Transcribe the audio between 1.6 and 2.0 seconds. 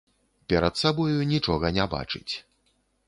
не